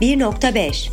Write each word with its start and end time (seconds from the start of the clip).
1.5 0.00 0.90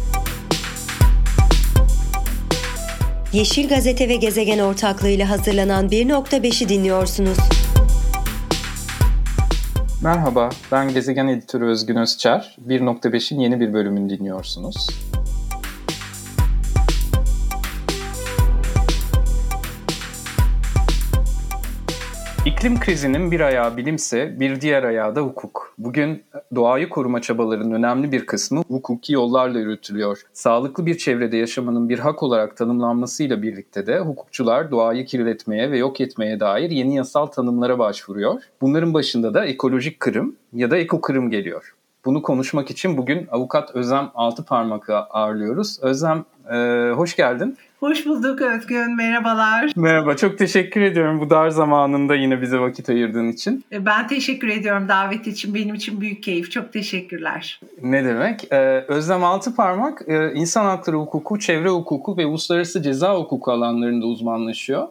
Yeşil 3.33 3.69
Gazete 3.69 4.09
ve 4.09 4.15
Gezegen 4.15 4.59
ortaklığıyla 4.59 5.29
hazırlanan 5.29 5.87
1.5'i 5.89 6.69
dinliyorsunuz. 6.69 7.37
Merhaba, 10.03 10.49
ben 10.71 10.93
Gezegen 10.93 11.27
Editörü 11.27 11.65
Özgün 11.65 11.95
Özçer. 11.95 12.57
1.5'in 12.67 13.39
yeni 13.39 13.59
bir 13.59 13.73
bölümünü 13.73 14.09
dinliyorsunuz. 14.09 14.87
İklim 22.57 22.79
krizinin 22.79 23.31
bir 23.31 23.39
ayağı 23.39 23.77
bilimse 23.77 24.39
bir 24.39 24.61
diğer 24.61 24.83
ayağı 24.83 25.15
da 25.15 25.21
hukuk. 25.21 25.73
Bugün 25.77 26.23
doğayı 26.55 26.89
koruma 26.89 27.21
çabalarının 27.21 27.71
önemli 27.71 28.11
bir 28.11 28.25
kısmı 28.25 28.63
hukuki 28.67 29.13
yollarla 29.13 29.59
yürütülüyor. 29.59 30.21
Sağlıklı 30.33 30.85
bir 30.85 30.97
çevrede 30.97 31.37
yaşamanın 31.37 31.89
bir 31.89 31.99
hak 31.99 32.23
olarak 32.23 32.57
tanımlanmasıyla 32.57 33.41
birlikte 33.41 33.87
de 33.87 33.99
hukukçular 33.99 34.71
doğayı 34.71 35.05
kirletmeye 35.05 35.71
ve 35.71 35.77
yok 35.77 36.01
etmeye 36.01 36.39
dair 36.39 36.71
yeni 36.71 36.95
yasal 36.95 37.25
tanımlara 37.25 37.79
başvuruyor. 37.79 38.41
Bunların 38.61 38.93
başında 38.93 39.33
da 39.33 39.45
ekolojik 39.45 39.99
kırım 39.99 40.35
ya 40.53 40.71
da 40.71 40.77
ekokırım 40.77 41.29
geliyor. 41.29 41.75
Bunu 42.05 42.21
konuşmak 42.21 42.71
için 42.71 42.97
bugün 42.97 43.27
avukat 43.31 43.75
Özlem 43.75 44.11
Altıparmak'ı 44.15 44.95
ağırlıyoruz. 44.95 45.79
Özlem 45.81 46.25
e, 46.51 46.91
hoş 46.91 47.15
geldin. 47.15 47.57
Hoş 47.79 48.05
bulduk 48.05 48.41
Özgün, 48.41 48.95
merhabalar. 48.95 49.71
Merhaba, 49.75 50.15
çok 50.15 50.37
teşekkür 50.37 50.81
ediyorum 50.81 51.19
bu 51.19 51.29
dar 51.29 51.49
zamanında 51.49 52.15
yine 52.15 52.41
bize 52.41 52.59
vakit 52.59 52.89
ayırdığın 52.89 53.27
için. 53.27 53.65
E, 53.71 53.85
ben 53.85 54.07
teşekkür 54.07 54.47
ediyorum 54.47 54.87
davet 54.87 55.27
için, 55.27 55.55
benim 55.55 55.75
için 55.75 56.01
büyük 56.01 56.23
keyif, 56.23 56.51
çok 56.51 56.73
teşekkürler. 56.73 57.59
Ne 57.81 58.05
demek? 58.05 58.51
Ee, 58.51 58.85
Özlem 58.87 59.23
Altıparmak, 59.23 60.01
e, 60.07 60.33
insan 60.33 60.65
hakları 60.65 60.97
hukuku, 60.97 61.39
çevre 61.39 61.69
hukuku 61.69 62.17
ve 62.17 62.25
uluslararası 62.25 62.81
ceza 62.81 63.15
hukuku 63.15 63.51
alanlarında 63.51 64.05
uzmanlaşıyor. 64.05 64.87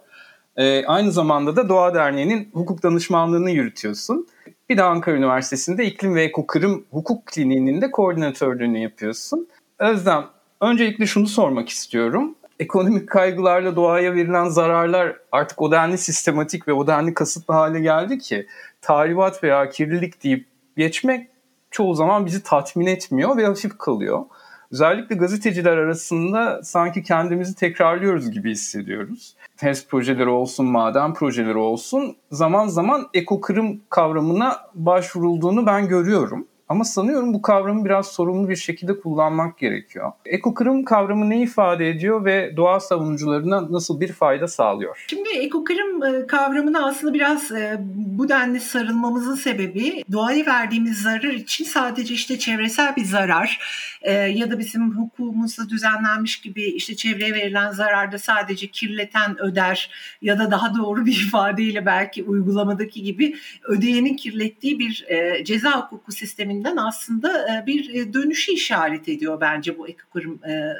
E, 0.56 0.86
aynı 0.86 1.12
zamanda 1.12 1.56
da 1.56 1.68
Doğa 1.68 1.94
Derneği'nin 1.94 2.48
hukuk 2.52 2.82
danışmanlığını 2.82 3.50
yürütüyorsun. 3.50 4.26
Bir 4.68 4.76
de 4.76 4.82
Ankara 4.82 5.16
Üniversitesi'nde 5.16 5.86
İklim 5.86 6.14
ve 6.14 6.22
Ekokırım 6.22 6.84
Hukuk 6.90 7.26
Kliniği'nin 7.26 7.80
de 7.80 7.90
koordinatörlüğünü 7.90 8.78
yapıyorsun. 8.78 9.48
Özlem, 9.78 10.24
öncelikle 10.60 11.06
şunu 11.06 11.26
sormak 11.26 11.68
istiyorum 11.68 12.34
ekonomik 12.60 13.08
kaygılarla 13.08 13.76
doğaya 13.76 14.14
verilen 14.14 14.48
zararlar 14.48 15.16
artık 15.32 15.62
o 15.62 15.72
denli 15.72 15.98
sistematik 15.98 16.68
ve 16.68 16.72
o 16.72 16.86
denli 16.86 17.14
kasıtlı 17.14 17.54
hale 17.54 17.80
geldi 17.80 18.18
ki 18.18 18.46
tahribat 18.80 19.44
veya 19.44 19.68
kirlilik 19.68 20.24
deyip 20.24 20.46
geçmek 20.76 21.28
çoğu 21.70 21.94
zaman 21.94 22.26
bizi 22.26 22.42
tatmin 22.42 22.86
etmiyor 22.86 23.36
ve 23.36 23.46
hafif 23.46 23.78
kalıyor. 23.78 24.24
Özellikle 24.72 25.14
gazeteciler 25.14 25.76
arasında 25.76 26.62
sanki 26.62 27.02
kendimizi 27.02 27.54
tekrarlıyoruz 27.54 28.30
gibi 28.30 28.50
hissediyoruz. 28.50 29.36
HES 29.56 29.86
projeleri 29.86 30.28
olsun, 30.28 30.66
maden 30.66 31.14
projeleri 31.14 31.58
olsun 31.58 32.16
zaman 32.30 32.68
zaman 32.68 33.08
ekokırım 33.14 33.80
kavramına 33.90 34.56
başvurulduğunu 34.74 35.66
ben 35.66 35.88
görüyorum. 35.88 36.46
Ama 36.68 36.84
sanıyorum 36.84 37.34
bu 37.34 37.42
kavramı 37.42 37.84
biraz 37.84 38.06
sorumlu 38.06 38.48
bir 38.48 38.56
şekilde 38.56 39.00
kullanmak 39.00 39.58
gerekiyor. 39.58 40.12
Ekokırım 40.24 40.84
kavramı 40.84 41.30
ne 41.30 41.42
ifade 41.42 41.88
ediyor 41.88 42.24
ve 42.24 42.56
doğa 42.56 42.80
savunucularına 42.80 43.72
nasıl 43.72 44.00
bir 44.00 44.12
fayda 44.12 44.48
sağlıyor? 44.48 45.04
Şimdi 45.10 45.28
ekokırım 45.28 46.04
e, 46.04 46.26
kavramına 46.26 46.86
aslında 46.86 47.14
biraz 47.14 47.52
e, 47.52 47.76
bu 47.94 48.28
denli 48.28 48.60
sarılmamızın 48.60 49.34
sebebi 49.34 50.04
doğaya 50.12 50.46
verdiğimiz 50.46 51.02
zarar 51.02 51.32
için 51.32 51.64
sadece 51.64 52.14
işte 52.14 52.38
çevresel 52.38 52.96
bir 52.96 53.04
zarar 53.04 53.60
e, 54.02 54.12
ya 54.12 54.50
da 54.50 54.58
bizim 54.58 54.96
hukukumuzda 54.96 55.68
düzenlenmiş 55.68 56.40
gibi 56.40 56.62
işte 56.62 56.96
çevreye 56.96 57.34
verilen 57.34 57.70
zararda 57.70 58.18
sadece 58.18 58.66
kirleten 58.66 59.40
öder 59.40 59.90
ya 60.22 60.38
da 60.38 60.50
daha 60.50 60.74
doğru 60.74 61.06
bir 61.06 61.12
ifadeyle 61.26 61.86
belki 61.86 62.24
uygulamadaki 62.24 63.02
gibi 63.02 63.36
ödeyenin 63.64 64.16
kirlettiği 64.16 64.78
bir 64.78 65.06
ceza 65.44 65.80
hukuku 65.80 66.12
sistemi 66.12 66.55
üzerinden 66.56 66.76
aslında 66.76 67.46
e, 67.48 67.66
bir 67.66 67.94
e, 67.94 68.12
dönüşü 68.12 68.52
işaret 68.52 69.08
ediyor 69.08 69.40
bence 69.40 69.78
bu 69.78 69.88
ekokurum 69.88 70.40
e, 70.44 70.74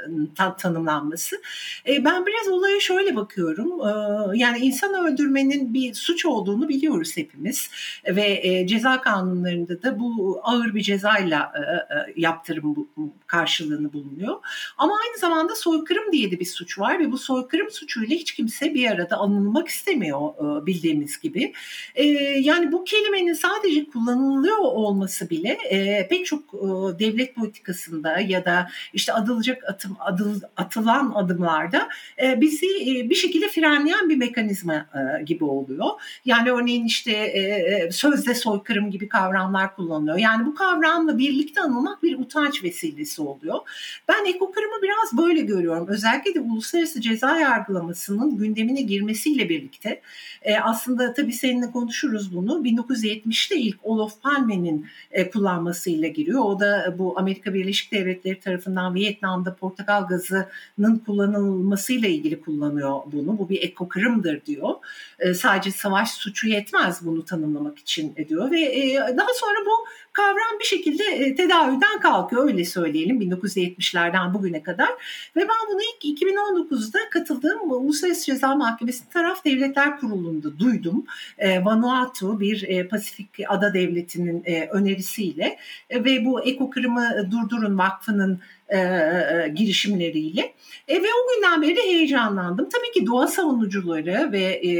tanımlanması. 0.59 1.37
Ben 1.87 2.27
biraz 2.27 2.49
olaya 2.49 2.81
şöyle 2.81 3.17
bakıyorum. 3.17 3.71
Yani 4.35 4.59
insan 4.59 5.07
öldürmenin 5.07 5.75
bir 5.75 5.95
suç 5.95 6.27
olduğunu 6.27 6.69
biliyoruz 6.69 7.17
hepimiz 7.17 7.71
ve 8.07 8.67
ceza 8.69 9.01
kanunlarında 9.01 9.83
da 9.83 10.01
bu 10.01 10.41
ağır 10.43 10.75
bir 10.75 10.81
cezayla 10.81 11.53
yaptırım 12.17 12.89
karşılığını 13.27 13.93
bulunuyor. 13.93 14.37
Ama 14.79 14.95
aynı 15.07 15.19
zamanda 15.19 15.55
soykırım 15.55 16.13
diye 16.13 16.31
de 16.31 16.41
bir 16.41 16.45
suç 16.45 16.79
var 16.79 16.99
ve 16.99 17.13
bu 17.13 17.19
soykırım 17.19 17.71
suçuyla 17.71 18.17
hiç 18.17 18.33
kimse 18.35 18.75
bir 18.75 18.91
arada 18.91 19.17
anılmak 19.17 19.69
istemiyor 19.69 20.21
bildiğimiz 20.67 21.21
gibi. 21.21 21.53
Yani 22.41 22.73
bu 22.73 22.85
kelimenin 22.85 23.33
sadece 23.33 23.87
kullanılıyor 23.87 24.59
olması 24.59 25.31
bile 25.31 25.59
e, 25.71 26.09
pek 26.09 26.27
çok 26.27 26.41
e, 26.55 26.99
devlet 26.99 27.35
politikasında 27.35 28.21
ya 28.21 28.45
da 28.45 28.71
işte 28.93 29.13
adılacak 29.13 29.65
atım, 29.69 29.97
adıl, 30.01 30.41
atılan 30.57 31.13
adımlarda 31.15 31.89
e, 32.23 32.41
bizi 32.41 32.67
e, 32.67 33.11
bir 33.11 33.15
şekilde 33.15 33.49
frenleyen 33.49 34.09
bir 34.09 34.17
mekanizma 34.17 34.75
e, 34.75 35.23
gibi 35.23 35.45
oluyor. 35.45 35.87
Yani 36.25 36.51
örneğin 36.51 36.85
işte 36.85 37.13
e, 37.13 37.41
e, 37.41 37.91
sözde 37.93 38.35
soykırım 38.35 38.91
gibi 38.91 39.09
kavramlar 39.09 39.77
kullanılıyor. 39.77 40.19
Yani 40.19 40.47
bu 40.47 40.55
kavramla 40.55 41.19
birlikte 41.19 41.61
anılmak 41.61 42.03
bir 42.03 42.19
utanç 42.19 42.65
vesilesi 42.65 43.23
oluyor. 43.23 43.59
Ben 44.09 44.25
ekokırımı 44.25 44.83
biraz 44.83 45.27
böyle 45.27 45.41
görüyorum. 45.41 45.89
Özellikle 45.89 46.35
de 46.35 46.41
uluslararası 46.41 47.01
ceza 47.01 47.39
yargılamasının 47.39 48.37
gündemine 48.37 48.83
girmesiyle 48.83 49.49
birlikte 49.49 50.01
e, 50.43 50.57
aslında 50.59 51.13
tabii 51.13 51.33
seninle 51.33 51.71
konuşuruz 51.71 52.35
bunu. 52.35 52.65
1970'te 52.65 53.57
ilk 53.57 53.79
Olof 53.83 54.23
Palme'nin 54.23 54.87
e, 55.11 55.31
kullanmasıyla 55.57 56.09
giriyor. 56.09 56.41
O 56.45 56.61
da 56.61 56.95
bu 56.99 57.19
Amerika 57.19 57.55
Birleşik 57.55 57.93
Devletleri 57.93 58.41
tarafından 58.41 58.95
Vietnam'da 58.95 59.55
portakal 59.55 60.07
gazının 60.07 60.99
kullanılmasıyla 61.07 62.09
ilgili 62.09 62.41
kullanıyor 62.41 63.01
bunu. 63.13 63.39
Bu 63.39 63.49
bir 63.49 63.63
ekokırımdır 63.63 64.45
diyor. 64.45 64.75
E, 65.19 65.35
sadece 65.35 65.71
savaş 65.71 66.11
suçu 66.11 66.49
yetmez 66.49 67.07
bunu 67.07 67.25
tanımlamak 67.25 67.79
için 67.79 68.17
diyor 68.29 68.51
ve 68.51 68.61
e, 68.61 68.95
daha 68.97 69.29
sonra 69.35 69.67
bu 69.67 69.87
kavram 70.13 70.59
bir 70.61 70.65
şekilde 70.65 71.05
e, 71.05 71.35
tedaviden 71.35 72.01
kalkıyor 72.03 72.49
öyle 72.49 72.65
söyleyelim 72.65 73.21
1970'lerden 73.21 74.35
bugüne 74.35 74.63
kadar 74.63 74.89
ve 75.37 75.41
ben 75.41 75.73
bunu 75.73 75.81
ilk 75.83 76.21
2019'da 76.21 76.99
katıldığım 77.11 77.71
Uluslararası 77.71 78.27
Ceza 78.27 78.55
Mahkemesi 78.55 79.09
Taraf 79.09 79.45
Devletler 79.45 80.01
Kurulu'nda 80.01 80.59
duydum. 80.59 81.05
E, 81.39 81.65
Vanuatu 81.65 82.41
bir 82.41 82.63
e, 82.69 82.89
Pasifik 82.89 83.31
ada 83.49 83.75
devletinin 83.75 84.43
e, 84.45 84.69
önerisiyle 84.69 85.46
e, 85.91 86.05
ve 86.05 86.25
bu 86.25 86.45
ekokırımı 86.45 87.31
durdurun 87.31 87.79
vakfının 87.79 88.41
e, 88.69 88.79
e, 88.79 89.53
girişimleriyle. 89.55 90.55
E, 90.89 90.95
ve 91.03 91.07
o 91.07 91.35
günden 91.35 91.63
beri 91.63 91.77
de 91.77 91.83
heyecanlandım. 91.83 92.69
Tabii 92.69 93.01
ki 93.01 93.07
doğa 93.07 93.27
savunucuları 93.27 94.33
ve 94.33 94.43
e, 94.43 94.71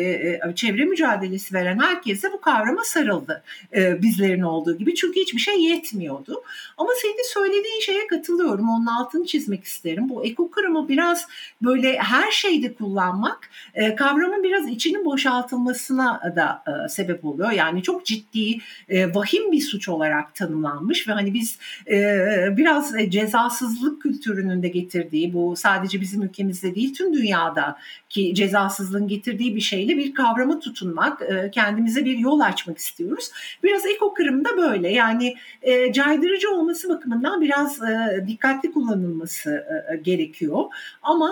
e, 0.51 0.55
çevre 0.55 0.85
mücadelesi 0.85 1.55
veren 1.55 1.79
herkese 1.79 2.33
bu 2.33 2.41
kavrama 2.41 2.85
sarıldı. 2.85 3.43
E, 3.77 4.03
bizlerin 4.03 4.43
olduğu 4.43 4.79
gibi. 4.79 4.95
Çünkü 4.95 5.21
hiçbir 5.21 5.41
şey 5.41 5.63
yetmiyordu. 5.63 6.43
Ama 6.77 6.91
senin 7.03 7.33
söylediğin 7.33 7.81
şeye 7.81 8.07
katılıyorum. 8.07 8.69
Onun 8.69 8.87
altını 8.87 9.27
çizmek 9.27 9.65
isterim. 9.65 10.09
Bu 10.09 10.25
ekokırımı 10.25 10.89
biraz 10.89 11.29
böyle 11.63 11.99
her 11.99 12.31
şeyde 12.31 12.75
kullanmak 12.75 13.51
e, 13.75 13.95
kavramın 13.95 14.43
biraz 14.43 14.69
içinin 14.69 15.05
boşaltılmasına 15.05 16.35
da 16.37 16.63
e, 16.67 16.89
sebep 16.89 17.25
oluyor. 17.25 17.51
Yani 17.51 17.83
çok 17.83 18.07
ciddi, 18.07 18.59
e, 18.89 19.15
vahim 19.15 19.53
bir 19.53 19.61
suç 19.61 19.89
olarak 19.89 20.35
tanımlanmış 20.35 21.09
ve 21.09 21.13
hani 21.13 21.35
biz 21.35 21.59
e, 21.91 21.97
biraz 22.57 22.97
e, 22.97 23.11
cezasız 23.11 23.76
cezasızlık 23.77 24.03
kültürünün 24.03 24.63
de 24.63 24.69
getirdiği 24.69 25.33
bu 25.33 25.57
sadece 25.57 26.01
bizim 26.01 26.23
ülkemizde 26.23 26.75
değil 26.75 26.95
tüm 26.95 27.15
dünyada 27.15 27.79
ki 28.09 28.35
cezasızlığın 28.35 29.09
getirdiği 29.09 29.57
bir 29.57 29.61
şeyle 29.61 29.97
bir 29.97 30.15
kavrama 30.15 30.59
tutunmak, 30.61 31.23
e, 31.23 31.51
kendimize 31.51 32.05
bir 32.05 32.19
yol 32.19 32.41
açmak 32.41 32.79
istiyoruz. 32.79 33.31
Biraz 33.63 33.87
ekokırım 33.87 34.45
da 34.45 34.57
böyle 34.57 34.93
yani 34.93 35.35
e, 35.63 35.93
caydırıcı 35.93 36.51
olması 36.51 36.89
bakımından 36.89 37.41
biraz 37.41 37.83
e, 37.83 38.25
dikkatli 38.29 38.73
kullanılması 38.73 39.67
gerekiyor. 40.03 40.65
Ama 41.03 41.31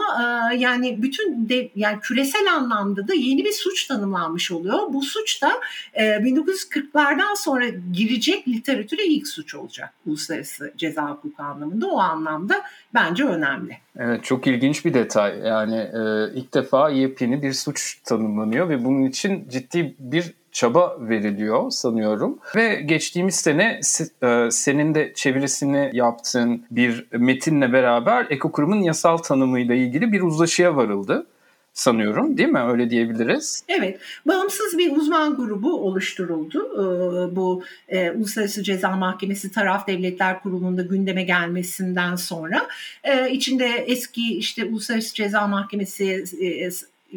yani 0.58 1.02
bütün 1.02 1.49
de, 1.49 1.70
yani 1.76 2.00
küresel 2.00 2.52
anlamda 2.55 3.08
da 3.08 3.14
yeni 3.14 3.44
bir 3.44 3.52
suç 3.52 3.87
tanımlanmış 3.87 4.50
oluyor. 4.52 4.93
Bu 4.93 5.02
suç 5.02 5.43
da 5.43 5.52
1940'lardan 5.97 7.37
sonra 7.37 7.64
girecek 7.93 8.49
literatüre 8.49 9.05
ilk 9.05 9.29
suç 9.29 9.55
olacak 9.55 9.94
uluslararası 10.06 10.73
ceza 10.76 11.11
hukuku 11.11 11.43
anlamında 11.43 11.87
o 11.87 11.99
anlamda 11.99 12.33
anlamda 12.34 12.62
bence 12.94 13.25
önemli. 13.25 13.76
Evet 13.98 14.25
çok 14.25 14.46
ilginç 14.46 14.84
bir 14.84 14.94
detay. 14.94 15.38
Yani 15.38 15.76
e, 15.76 16.32
ilk 16.34 16.54
defa 16.54 16.90
yepyeni 16.90 17.42
bir 17.42 17.52
suç 17.52 18.00
tanımlanıyor 18.04 18.69
ve 18.69 18.84
bunun 18.84 19.02
için 19.02 19.48
ciddi 19.48 19.94
bir 19.98 20.34
çaba 20.52 20.96
veriliyor 21.00 21.70
sanıyorum. 21.70 22.38
Ve 22.56 22.75
geçtiğimiz 22.75 23.34
sene 23.34 23.81
e, 24.22 24.50
senin 24.50 24.94
de 24.94 25.12
çevirisini 25.14 25.90
yaptığın 25.92 26.64
bir 26.70 27.06
metinle 27.12 27.72
beraber 27.72 28.26
ekokurumun 28.31 28.82
yasal 28.82 29.16
tanımıyla 29.16 29.75
ilgili 29.75 30.12
bir 30.12 30.22
uzlaşıya 30.22 30.76
varıldı 30.76 31.26
sanıyorum 31.75 32.37
değil 32.37 32.49
mi? 32.49 32.61
Öyle 32.61 32.91
diyebiliriz. 32.91 33.65
Evet. 33.69 34.00
Bağımsız 34.26 34.79
bir 34.79 34.97
uzman 34.97 35.37
grubu 35.37 35.81
oluşturuldu. 35.81 36.69
Ee, 36.75 37.37
bu 37.37 37.62
e, 37.88 38.11
Uluslararası 38.11 38.62
Ceza 38.62 38.91
Mahkemesi 38.97 39.53
Taraf 39.53 39.87
Devletler 39.87 40.43
Kurulu'nda 40.43 40.82
gündeme 40.82 41.23
gelmesinden 41.23 42.17
sonra 42.17 42.67
e, 43.05 43.31
içinde 43.31 43.67
eski 43.67 44.38
işte 44.38 44.65
Uluslararası 44.65 45.15
Ceza 45.15 45.47
Mahkemesi 45.47 46.25
e, 46.41 46.71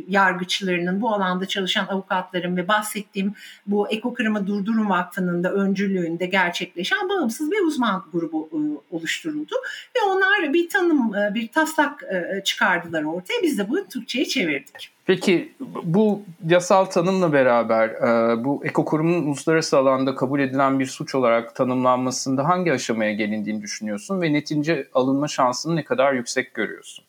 yargıçlarının, 0.07 1.01
bu 1.01 1.13
alanda 1.13 1.45
çalışan 1.45 1.87
avukatların 1.87 2.57
ve 2.57 2.67
bahsettiğim 2.67 3.33
bu 3.67 3.89
Ekokırımı 3.89 4.47
Durdurun 4.47 4.89
Vakfı'nın 4.89 5.43
da 5.43 5.51
öncülüğünde 5.51 6.25
gerçekleşen 6.25 7.09
bağımsız 7.09 7.51
bir 7.51 7.61
uzman 7.67 8.05
grubu 8.13 8.49
e, 8.53 8.95
oluşturuldu. 8.95 9.55
Ve 9.95 9.99
onlar 10.05 10.53
bir 10.53 10.69
tanım, 10.69 11.15
e, 11.15 11.35
bir 11.35 11.47
taslak 11.47 12.03
e, 12.03 12.43
çıkardılar 12.43 13.03
ortaya. 13.03 13.43
Biz 13.43 13.57
de 13.57 13.69
bunu 13.69 13.87
Türkçe'ye 13.87 14.25
çevirdik. 14.25 14.89
Peki 15.05 15.53
bu 15.83 16.21
yasal 16.47 16.85
tanımla 16.85 17.33
beraber 17.33 17.91
bu 18.43 18.65
ekokurumun 18.65 19.23
uluslararası 19.23 19.77
alanda 19.77 20.15
kabul 20.15 20.39
edilen 20.39 20.79
bir 20.79 20.85
suç 20.85 21.15
olarak 21.15 21.55
tanımlanmasında 21.55 22.47
hangi 22.47 22.73
aşamaya 22.73 23.13
gelindiğini 23.13 23.61
düşünüyorsun 23.61 24.21
ve 24.21 24.33
netince 24.33 24.87
alınma 24.93 25.27
şansını 25.27 25.75
ne 25.75 25.83
kadar 25.83 26.13
yüksek 26.13 26.53
görüyorsun? 26.53 27.06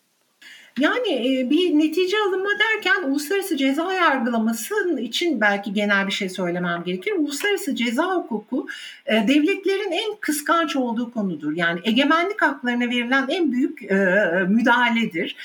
Yani 0.79 1.39
e, 1.39 1.49
bir 1.49 1.79
netice 1.79 2.17
alınma 2.27 2.49
derken 2.59 3.09
uluslararası 3.09 3.57
ceza 3.57 3.93
yargılaması 3.93 4.99
için 4.99 5.41
belki 5.41 5.73
genel 5.73 6.07
bir 6.07 6.11
şey 6.11 6.29
söylemem 6.29 6.83
gerekir. 6.83 7.11
Uluslararası 7.11 7.75
ceza 7.75 8.15
hukuku 8.15 8.67
e, 9.05 9.27
devletlerin 9.27 9.91
en 9.91 10.15
kıskanç 10.19 10.75
olduğu 10.75 11.13
konudur. 11.13 11.55
Yani 11.55 11.79
egemenlik 11.83 12.41
haklarına 12.41 12.89
verilen 12.89 13.25
en 13.29 13.51
büyük 13.51 13.91
e, 13.91 13.95
müdahaledir. 14.49 15.35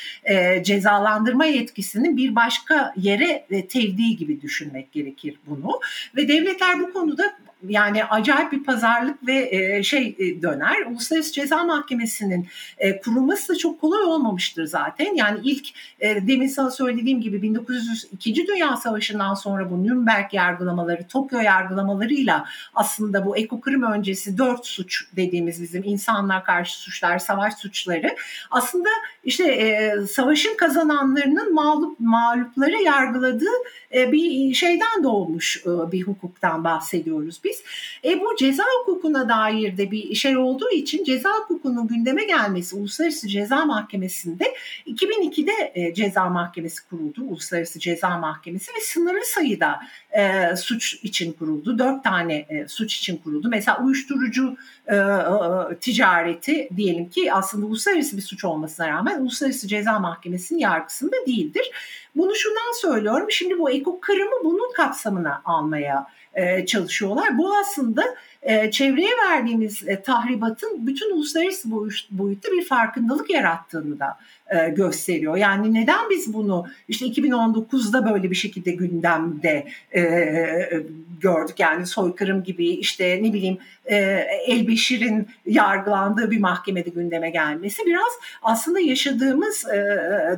Cezalandırma 0.62 1.44
yetkisinin 1.44 2.16
bir 2.16 2.36
başka 2.36 2.94
yere 2.96 3.46
tevdi 3.68 4.16
gibi 4.16 4.42
düşünmek 4.42 4.92
gerekir 4.92 5.38
bunu. 5.46 5.80
Ve 6.16 6.28
devletler 6.28 6.80
bu 6.80 6.92
konuda 6.92 7.34
yani 7.68 8.04
acayip 8.04 8.52
bir 8.52 8.64
pazarlık 8.64 9.26
ve 9.26 9.48
e, 9.50 9.82
şey 9.82 10.16
e, 10.18 10.42
döner. 10.42 10.86
Uluslararası 10.86 11.32
Ceza 11.32 11.64
Mahkemesi'nin 11.64 12.48
e, 12.78 13.00
kurulması 13.00 13.52
da 13.52 13.58
çok 13.58 13.80
kolay 13.80 14.02
olmamıştır 14.02 14.66
zaten. 14.66 15.14
Yani 15.14 15.38
ilk 15.42 15.66
e, 16.00 16.26
demin 16.26 16.46
sana 16.46 16.70
söylediğim 16.70 17.20
gibi 17.20 17.42
1902. 17.42 18.46
Dünya 18.46 18.76
Savaşı'ndan 18.76 19.34
sonra 19.34 19.70
bu 19.70 19.84
Nürnberg 19.84 20.34
yargılamaları, 20.34 21.06
Tokyo 21.08 21.40
yargılamalarıyla 21.40 22.44
aslında 22.74 23.26
bu 23.26 23.36
ekokrim 23.36 23.82
öncesi 23.82 24.38
dört 24.38 24.66
suç 24.66 25.04
dediğimiz 25.16 25.62
bizim 25.62 25.84
insanlar 25.84 26.44
karşı 26.44 26.78
suçlar, 26.78 27.18
savaş 27.18 27.54
suçları 27.54 28.16
aslında 28.50 28.88
işte 29.24 30.06
savaşın 30.10 30.56
kazananlarının 30.56 31.54
mağlup 31.54 32.00
mağlupları 32.00 32.82
yargıladığı 32.82 33.54
bir 33.92 34.54
şeyden 34.54 35.02
doğmuş 35.02 35.64
bir 35.66 36.02
hukuktan 36.02 36.64
bahsediyoruz 36.64 37.40
biz. 37.44 37.53
E, 38.04 38.20
bu 38.20 38.36
ceza 38.36 38.64
hukukuna 38.80 39.28
dair 39.28 39.76
de 39.76 39.90
bir 39.90 40.14
şey 40.14 40.36
olduğu 40.36 40.70
için 40.70 41.04
ceza 41.04 41.30
hukukunun 41.30 41.88
gündeme 41.88 42.24
gelmesi 42.24 42.76
Uluslararası 42.76 43.28
Ceza 43.28 43.64
Mahkemesi'nde 43.64 44.54
2002'de 44.86 45.72
e, 45.74 45.94
ceza 45.94 46.24
mahkemesi 46.24 46.88
kuruldu. 46.88 47.22
Uluslararası 47.28 47.80
Ceza 47.80 48.18
Mahkemesi 48.18 48.72
ve 48.76 48.80
sınırlı 48.80 49.24
sayıda 49.24 49.80
e, 50.10 50.56
suç 50.56 50.94
için 51.02 51.32
kuruldu. 51.32 51.78
Dört 51.78 52.04
tane 52.04 52.34
e, 52.34 52.68
suç 52.68 52.94
için 52.94 53.16
kuruldu. 53.16 53.48
Mesela 53.50 53.84
uyuşturucu 53.84 54.56
ticareti 55.80 56.68
diyelim 56.76 57.08
ki 57.08 57.32
aslında 57.32 57.66
uluslararası 57.66 58.16
bir 58.16 58.22
suç 58.22 58.44
olmasına 58.44 58.88
rağmen 58.88 59.20
Uluslararası 59.20 59.68
Ceza 59.68 59.98
Mahkemesi'nin 59.98 60.58
yargısında 60.58 61.16
değildir. 61.26 61.70
Bunu 62.16 62.34
şundan 62.34 62.80
söylüyorum. 62.80 63.26
Şimdi 63.30 63.58
bu 63.58 63.70
eko 63.70 64.00
kırımı 64.00 64.44
bunun 64.44 64.72
kapsamına 64.72 65.42
almaya 65.44 66.06
e, 66.34 66.66
çalışıyorlar. 66.66 67.38
Bu 67.38 67.56
aslında 67.56 68.04
e, 68.42 68.70
çevreye 68.70 69.10
verdiğimiz 69.28 69.88
e, 69.88 70.02
tahribatın 70.02 70.86
bütün 70.86 71.16
uluslararası 71.16 71.70
boyutta 72.10 72.52
bir 72.52 72.64
farkındalık 72.64 73.30
yarattığını 73.30 73.98
da 73.98 74.18
e, 74.54 74.68
gösteriyor. 74.68 75.36
Yani 75.36 75.74
neden 75.74 76.10
biz 76.10 76.34
bunu 76.34 76.66
işte 76.88 77.06
2019'da 77.06 78.12
böyle 78.12 78.30
bir 78.30 78.36
şekilde 78.36 78.70
gündemde 78.70 79.66
e, 79.94 80.02
gördük 81.20 81.60
yani 81.60 81.86
soykırım 81.86 82.42
gibi 82.42 82.68
işte 82.68 83.20
ne 83.22 83.32
bileyim 83.32 83.58
e, 83.86 83.96
Elbeşir'in 84.46 85.28
yargılandığı 85.46 86.30
bir 86.30 86.40
mahkemede 86.40 86.90
gündeme 86.90 87.30
gelmesi 87.30 87.82
biraz 87.86 88.12
aslında 88.42 88.80
yaşadığımız 88.80 89.64
e, 89.68 89.76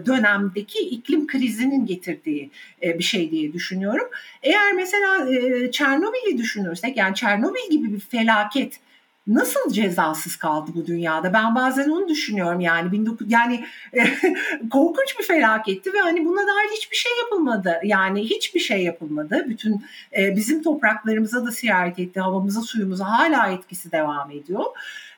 dönemdeki 0.06 0.78
iklim 0.78 1.26
krizinin 1.26 1.86
getirdiği 1.86 2.50
e, 2.82 2.98
bir 2.98 3.04
şey 3.04 3.30
diye 3.30 3.52
düşünüyorum. 3.52 4.08
Eğer 4.42 4.72
mesela 4.72 5.30
e, 5.30 5.70
Çernobil'i 5.70 6.38
düşünürsek 6.38 6.96
yani 6.96 7.14
Çernobil 7.14 7.70
gibi 7.70 7.92
bir 7.92 8.00
felaket 8.00 8.80
nasıl 9.26 9.72
cezasız 9.72 10.36
kaldı 10.36 10.70
bu 10.74 10.86
dünyada? 10.86 11.32
Ben 11.32 11.54
bazen 11.54 11.88
onu 11.88 12.08
düşünüyorum 12.08 12.60
yani 12.60 12.98
19 12.98 13.32
yani 13.32 13.64
korkunç 14.70 15.18
bir 15.18 15.24
felaketti 15.24 15.92
ve 15.94 15.98
hani 15.98 16.24
buna 16.24 16.40
dair 16.40 16.70
hiçbir 16.76 16.96
şey 16.96 17.12
yapılmadı. 17.18 17.80
Yani 17.84 18.24
hiçbir 18.24 18.60
şey 18.60 18.82
yapılmadı. 18.82 19.46
Bütün 19.48 19.84
e, 20.18 20.36
bizim 20.36 20.62
topraklarımıza 20.62 21.46
da 21.46 21.52
sirayet 21.52 21.98
etti. 21.98 22.20
Havamıza, 22.20 22.60
suyumuza 22.60 23.04
hala 23.04 23.50
etkisi 23.50 23.92
devam 23.92 24.30
ediyor. 24.30 24.64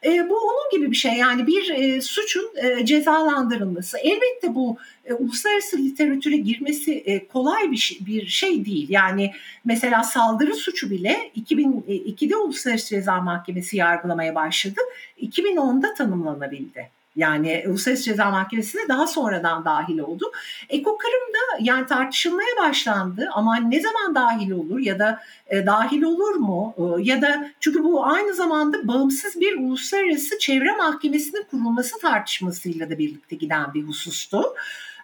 E, 0.05 0.31
bu 0.31 0.39
onun 0.39 0.71
gibi 0.73 0.91
bir 0.91 0.97
şey 0.97 1.13
yani 1.13 1.47
bir 1.47 1.71
e, 1.71 2.01
suçun 2.01 2.51
e, 2.57 2.87
cezalandırılması. 2.87 3.99
Elbette 3.99 4.55
bu 4.55 4.77
e, 5.05 5.15
uluslararası 5.15 5.79
literatüre 5.79 6.37
girmesi 6.37 6.95
e, 6.95 7.29
kolay 7.29 7.71
bir 7.71 7.77
şey, 7.77 8.07
bir 8.07 8.27
şey 8.27 8.65
değil. 8.65 8.87
Yani 8.91 9.33
mesela 9.65 10.05
saldırı 10.05 10.55
suçu 10.55 10.91
bile 10.91 11.31
2002'de 11.37 12.37
Uluslararası 12.37 12.89
Ceza 12.89 13.21
Mahkemesi 13.21 13.77
yargılamaya 13.99 14.35
başladı. 14.35 14.81
2010'da 15.23 15.95
tanımlanabildi. 15.95 16.91
Yani 17.17 17.65
Uluslararası 17.69 18.05
Ceza 18.05 18.31
Mahkemesi'ne 18.31 18.89
daha 18.89 19.07
sonradan 19.07 19.65
dahil 19.65 19.99
oldu. 19.99 20.33
Ekokırım 20.69 21.33
da 21.33 21.59
yani 21.61 21.87
tartışılmaya 21.87 22.57
başlandı 22.61 23.29
ama 23.33 23.57
ne 23.57 23.81
zaman 23.81 24.15
dahil 24.15 24.51
olur 24.51 24.79
ya 24.79 24.99
da 24.99 25.21
e, 25.47 25.67
dahil 25.67 26.03
olur 26.03 26.35
mu? 26.35 26.75
E, 26.79 27.03
ya 27.03 27.23
da 27.23 27.51
çünkü 27.61 27.85
bu 27.85 28.07
aynı 28.07 28.35
zamanda 28.35 28.89
bağımsız 28.89 29.41
bir 29.41 29.59
uluslararası 29.59 30.39
çevre 30.39 30.77
mahkemesinin 30.77 31.45
kurulması 31.51 31.99
tartışmasıyla 31.99 32.91
da 32.91 32.99
birlikte 32.99 33.37
giden 33.37 33.75
bir 33.75 33.83
husustu 33.83 34.55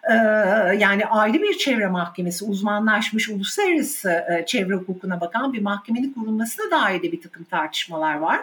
e, 0.09 0.13
yani 0.77 1.05
ayrı 1.05 1.41
bir 1.41 1.57
çevre 1.57 1.87
mahkemesi, 1.87 2.45
uzmanlaşmış 2.45 3.29
uluslararası 3.29 4.09
e, 4.09 4.45
çevre 4.45 4.73
hukukuna 4.73 5.21
bakan 5.21 5.53
bir 5.53 5.61
mahkemenin 5.61 6.13
kurulmasına 6.13 6.71
dair 6.71 7.03
de 7.03 7.11
bir 7.11 7.21
takım 7.21 7.43
tartışmalar 7.43 8.15
var. 8.15 8.39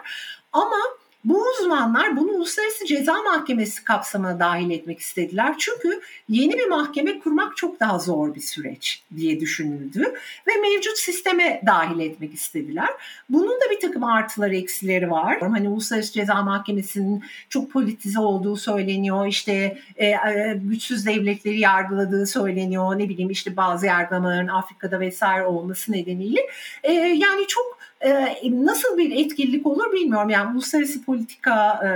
Ama 0.52 0.80
bu 1.24 1.44
uzmanlar 1.60 2.16
bunu 2.16 2.30
Uluslararası 2.30 2.86
Ceza 2.86 3.22
Mahkemesi 3.22 3.84
kapsamına 3.84 4.38
dahil 4.40 4.70
etmek 4.70 4.98
istediler. 4.98 5.54
Çünkü 5.58 6.00
yeni 6.28 6.58
bir 6.58 6.66
mahkeme 6.66 7.18
kurmak 7.18 7.56
çok 7.56 7.80
daha 7.80 7.98
zor 7.98 8.34
bir 8.34 8.40
süreç 8.40 9.02
diye 9.16 9.40
düşünüldü 9.40 10.14
ve 10.46 10.52
mevcut 10.60 10.98
sisteme 10.98 11.62
dahil 11.66 12.00
etmek 12.00 12.34
istediler. 12.34 12.88
Bunun 13.28 13.60
da 13.60 13.70
bir 13.70 13.80
takım 13.80 14.04
artıları 14.04 14.56
eksileri 14.56 15.10
var. 15.10 15.40
Hani 15.40 15.68
Uluslararası 15.68 16.12
Ceza 16.12 16.42
Mahkemesi'nin 16.42 17.24
çok 17.48 17.72
politize 17.72 18.20
olduğu 18.20 18.56
söyleniyor. 18.56 19.26
İşte 19.26 19.78
e, 19.96 20.06
e, 20.06 20.60
güçsüz 20.62 21.06
devletleri 21.06 21.60
yargıladığı 21.60 22.26
söyleniyor. 22.26 22.98
Ne 22.98 23.08
bileyim 23.08 23.30
işte 23.30 23.56
bazı 23.56 23.86
yargılamaların 23.86 24.48
Afrika'da 24.48 25.00
vesaire 25.00 25.46
olması 25.46 25.92
nedeniyle. 25.92 26.40
E, 26.82 26.92
yani 26.92 27.46
çok 27.48 27.82
e, 28.04 28.34
nasıl 28.50 28.98
bir 28.98 29.10
etkinlik 29.24 29.66
olur 29.66 29.92
bilmiyorum. 29.92 30.30
Yani 30.30 30.54
uluslararası 30.54 31.04
politika 31.12 31.80
e, 31.86 31.88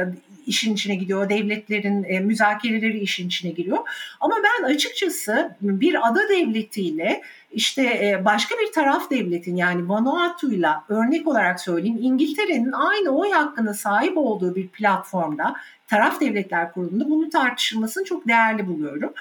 işin 0.47 0.75
içine 0.75 0.95
gidiyor, 0.95 1.29
devletlerin 1.29 2.05
e, 2.05 2.21
müzakereleri 2.21 2.99
işin 2.99 3.27
içine 3.27 3.51
giriyor. 3.51 3.79
Ama 4.21 4.35
ben 4.45 4.65
açıkçası 4.65 5.57
bir 5.61 6.09
ada 6.09 6.29
devletiyle 6.29 7.23
işte 7.53 7.83
e, 7.83 8.25
başka 8.25 8.55
bir 8.55 8.73
taraf 8.73 9.11
devletin 9.11 9.57
yani 9.57 9.89
Vanuatu'yla 9.89 10.85
örnek 10.89 11.29
olarak 11.29 11.61
söyleyeyim 11.61 11.99
İngiltere'nin 12.01 12.73
aynı 12.73 13.11
oy 13.11 13.31
hakkına 13.31 13.75
sahip 13.75 14.17
olduğu 14.17 14.55
bir 14.55 14.69
platformda 14.69 15.55
taraf 15.89 16.21
devletler 16.21 16.73
kurulunda 16.73 17.11
bunu 17.11 17.31
tartışılmasını 17.31 18.05
çok 18.05 18.29
değerli 18.29 18.67
buluyorum. 18.67 19.13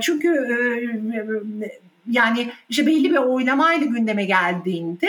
Çünkü 0.00 0.28
yani 2.10 2.50
işte 2.68 2.86
belli 2.86 3.10
bir 3.10 3.16
oylamayla 3.16 3.86
gündeme 3.86 4.24
geldiğinde 4.24 5.08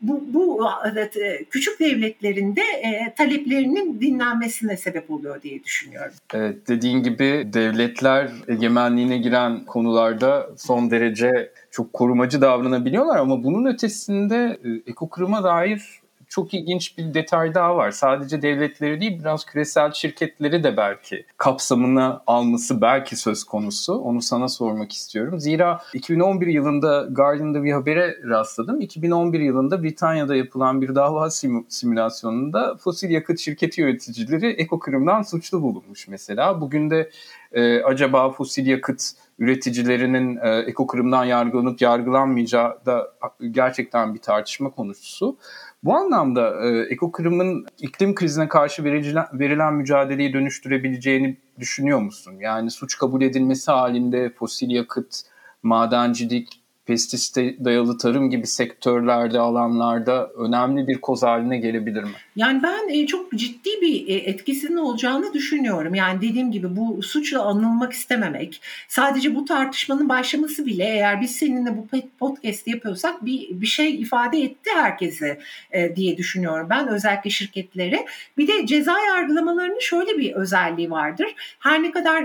bu, 0.00 0.24
bu 0.32 0.68
e, 1.16 1.44
küçük 1.44 1.80
devletlerinde 1.80 2.60
e, 2.60 3.14
taleplerinin 3.16 4.00
dinlenmesine 4.00 4.76
sebep 4.76 5.10
oluyor 5.10 5.42
diye 5.42 5.64
düşünüyorum. 5.64 6.12
Evet, 6.34 6.68
dediğin 6.68 7.02
gibi 7.02 7.48
devletler 7.52 8.30
egemenliğine 8.48 9.18
giren 9.18 9.64
konularda 9.64 10.50
son 10.56 10.90
derece 10.90 11.52
çok 11.70 11.92
korumacı 11.92 12.40
davranabiliyorlar 12.40 13.16
ama 13.16 13.44
bunun 13.44 13.66
ötesinde 13.66 14.58
e, 14.64 14.90
ekokırıma 14.90 15.44
dair 15.44 16.00
çok 16.28 16.54
ilginç 16.54 16.98
bir 16.98 17.14
detay 17.14 17.54
daha 17.54 17.76
var. 17.76 17.90
Sadece 17.90 18.42
devletleri 18.42 19.00
değil 19.00 19.20
biraz 19.20 19.46
küresel 19.46 19.92
şirketleri 19.92 20.64
de 20.64 20.76
belki 20.76 21.24
kapsamına 21.36 22.22
alması 22.26 22.80
belki 22.80 23.16
söz 23.16 23.44
konusu. 23.44 23.94
Onu 23.94 24.22
sana 24.22 24.48
sormak 24.48 24.92
istiyorum. 24.92 25.40
Zira 25.40 25.80
2011 25.94 26.46
yılında 26.46 27.08
Guardian'da 27.10 27.64
bir 27.64 27.72
habere 27.72 28.16
rastladım. 28.24 28.80
2011 28.80 29.40
yılında 29.40 29.82
Britanya'da 29.82 30.36
yapılan 30.36 30.82
bir 30.82 30.94
dava 30.94 31.30
simülasyonunda 31.68 32.76
fosil 32.76 33.10
yakıt 33.10 33.38
şirketi 33.38 33.80
yöneticileri 33.80 34.50
ekokırımdan 34.50 35.22
suçlu 35.22 35.62
bulunmuş 35.62 36.08
mesela. 36.08 36.60
Bugün 36.60 36.90
de 36.90 37.10
e, 37.52 37.82
acaba 37.82 38.30
fosil 38.30 38.66
yakıt 38.66 39.12
üreticilerinin 39.38 40.36
e, 40.36 40.48
ekokırımdan 40.48 41.24
yargılanıp 41.24 41.80
yargılanmayacağı 41.80 42.86
da 42.86 43.12
gerçekten 43.50 44.14
bir 44.14 44.20
tartışma 44.20 44.70
konusu. 44.70 45.38
Bu 45.84 45.94
anlamda 45.94 46.66
e, 46.66 46.80
ekokırımın 46.80 47.66
iklim 47.78 48.14
krizine 48.14 48.48
karşı 48.48 48.84
verilen, 48.84 49.26
verilen 49.32 49.74
mücadeleyi 49.74 50.32
dönüştürebileceğini 50.32 51.36
düşünüyor 51.58 52.00
musun? 52.00 52.34
Yani 52.40 52.70
suç 52.70 52.98
kabul 52.98 53.22
edilmesi 53.22 53.70
halinde 53.70 54.30
fosil 54.30 54.70
yakıt, 54.70 55.22
madencilik, 55.62 56.62
pestisite 56.88 57.64
dayalı 57.64 57.98
tarım 57.98 58.30
gibi 58.30 58.46
sektörlerde, 58.46 59.38
alanlarda 59.38 60.28
önemli 60.28 60.88
bir 60.88 61.00
koz 61.00 61.22
haline 61.22 61.58
gelebilir 61.58 62.02
mi? 62.02 62.10
Yani 62.36 62.62
ben 62.62 62.88
e, 62.88 63.06
çok 63.06 63.32
ciddi 63.32 63.70
bir 63.82 64.08
e, 64.08 64.14
etkisinin 64.14 64.76
olacağını 64.76 65.32
düşünüyorum. 65.34 65.94
Yani 65.94 66.20
dediğim 66.20 66.52
gibi 66.52 66.76
bu 66.76 67.02
suçla 67.02 67.42
anılmak 67.42 67.92
istememek, 67.92 68.60
sadece 68.88 69.34
bu 69.34 69.44
tartışmanın 69.44 70.08
başlaması 70.08 70.66
bile 70.66 70.84
eğer 70.84 71.20
biz 71.20 71.30
seninle 71.30 71.76
bu 71.76 71.86
podcast 72.18 72.66
yapıyorsak 72.66 73.24
bir, 73.24 73.48
bir 73.50 73.66
şey 73.66 74.00
ifade 74.00 74.42
etti 74.42 74.70
herkese 74.74 75.38
e, 75.70 75.96
diye 75.96 76.16
düşünüyorum 76.16 76.66
ben 76.70 76.88
özellikle 76.88 77.30
şirketlere. 77.30 78.06
Bir 78.38 78.48
de 78.48 78.66
ceza 78.66 79.00
yargılamalarının 79.00 79.80
şöyle 79.80 80.18
bir 80.18 80.32
özelliği 80.32 80.90
vardır. 80.90 81.26
Her 81.58 81.82
ne 81.82 81.90
kadar 81.90 82.24